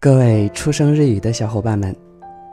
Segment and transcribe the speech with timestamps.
[0.00, 1.92] 各位出生日语的小伙伴们，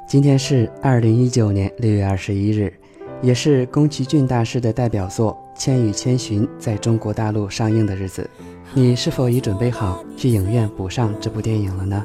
[0.08, 2.74] 今天是二零一九年六月二十一日，
[3.22, 8.28] 也是宫崎骏大师的代表作《千与千寻》在中国大陆上映的日子。
[8.74, 12.04] 你是否已准备好去影院补上这部电影了呢？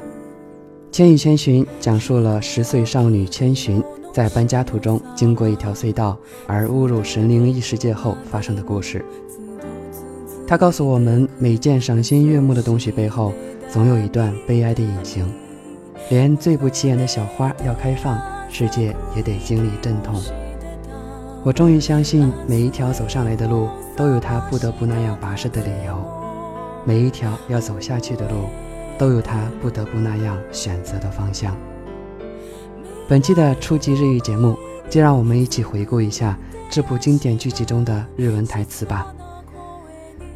[0.91, 3.83] 《千与千寻》讲述了十岁少女千寻
[4.13, 6.15] 在搬家途中经过一条隧道
[6.45, 9.03] 而误入神灵异世界后发生的故事。
[10.47, 13.33] 他告诉我们，每件赏心悦目的东西背后。
[13.69, 15.25] 总有一段悲哀的隐形，
[16.09, 20.21] 连最不起眼的小花要开放，世界也得经历阵痛。
[21.41, 25.95] 我终于相信，每一条走上来的路都有它不得不那样跋涉的理由，
[26.83, 28.49] 每一条要走下去的路
[28.97, 31.55] 都有它不得不那样选择的方向。
[33.07, 34.57] 本期的初级日语节目，
[34.89, 36.37] 就让我们一起回顾一下
[36.69, 39.07] 这部经典剧集中的日文台词吧。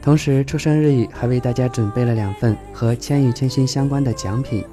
[0.04, 4.64] 同时，出生日语还为大家准备了两份和《千与千寻》相关的奖品。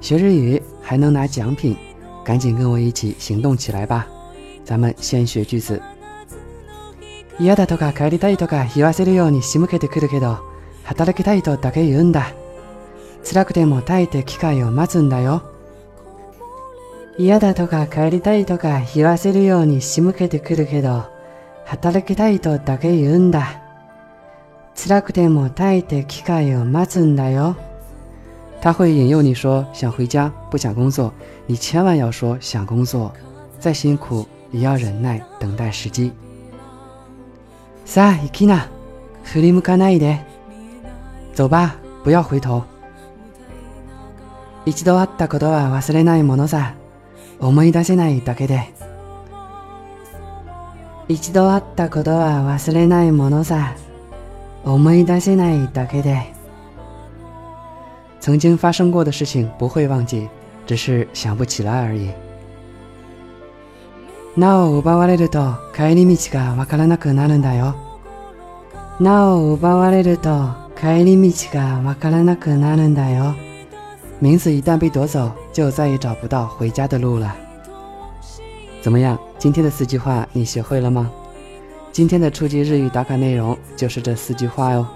[0.00, 1.76] 学日语还能拿奖品，
[2.24, 4.06] 赶紧跟我一起行动起来吧！
[4.64, 5.80] 咱们先学句子。
[7.40, 10.38] 嫌だとか帰りたいとか言わせるように仕向けてくるけど、
[10.84, 12.32] 働きたいとだけ言うんだ。
[13.24, 15.42] 辛くても耐えて機会を待つんだよ。
[17.18, 21.04] 嫌だとか帰りたいとか言わせるように仕向けてくるけど、
[21.64, 23.60] 働きたいとだけ言うんだ。
[24.74, 27.56] 辛くても耐えて機会を待つんだよ。
[28.60, 31.12] 他会引诱你说想回家，不想工作，
[31.46, 33.12] 你千万要说想工作，
[33.60, 36.12] 再辛苦也要忍耐，等待时机。
[37.84, 38.68] さあ行きな、
[39.22, 40.24] 振り向かないで。
[41.36, 42.64] 走吧，不要回頭。
[44.64, 46.74] 一度会ったことは忘れないものさ、
[47.38, 48.72] 思い出せないだけで。
[51.06, 53.74] 一度会ったことは忘れないものさ。
[54.64, 56.32] 思い出せないだけで。
[58.20, 60.28] 曾经发生过的事情不会忘记，
[60.66, 62.10] 只是想不起来而已。
[64.36, 67.74] なお奪われると帰り道がわからなくなるんだよ。
[68.98, 70.48] なお奪われると
[70.80, 73.34] 帰り道がわからなくなるんだよ。
[74.20, 77.34] 名字一旦被夺走，就再也找不到回家的路了。
[78.80, 79.18] 怎么样？
[79.38, 81.10] 今天的四句话你学会了吗？
[81.91, 84.87] 今天的初级日语打卡内容就是这四句话哦。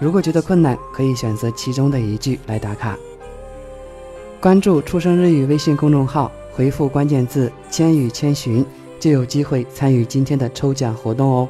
[0.00, 2.96] 如果觉得困难，可以选择其中的一句来打卡。
[4.40, 8.64] 关注“初生日语”微信公众号，回复关键字“千与千寻”，
[8.98, 11.48] 就有机会参与今天的抽奖活动哦。